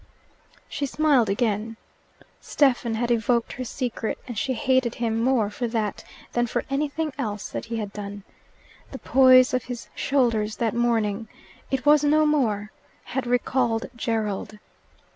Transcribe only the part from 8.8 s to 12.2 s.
The poise of his shoulders that morning it was